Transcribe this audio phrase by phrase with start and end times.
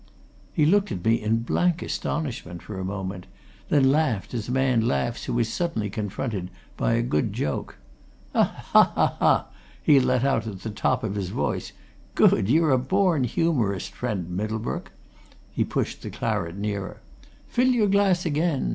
[0.51, 3.27] He looked at me in blank astonishment for a moment;
[3.69, 7.77] then laughed as a man laughs who is suddenly confronted by a good joke.
[8.33, 8.45] "Hah!
[8.73, 9.15] hah!
[9.19, 9.45] hah!"
[9.83, 11.71] he let out at the top of his voice.
[12.15, 12.49] "Good!
[12.49, 14.91] you're a born humorist, friend Middlebrook!"
[15.51, 16.99] He pushed the claret nearer.
[17.47, 18.69] "Fill your glass again!